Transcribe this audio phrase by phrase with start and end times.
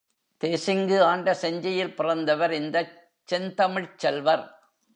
[0.41, 2.95] தேசிங்கு ஆண்ட செஞ்சியில் பிறந்தவர் இந்தச்
[3.31, 4.45] செந்தமிழ்ச் செல்வர்.